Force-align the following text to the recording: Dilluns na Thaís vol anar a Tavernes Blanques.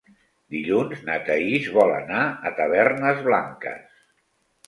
Dilluns 0.53 1.03
na 1.09 1.17
Thaís 1.27 1.67
vol 1.75 1.93
anar 1.97 2.23
a 2.51 2.51
Tavernes 2.61 3.23
Blanques. 3.27 4.01